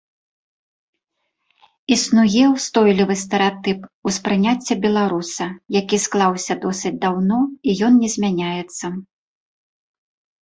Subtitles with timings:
[1.95, 3.79] Існуе ўстойлівы стэрэатып
[4.11, 5.47] успрыняцця беларуса,
[5.79, 7.39] які склаўся досыць даўно,
[7.71, 8.85] і ён не змяняецца.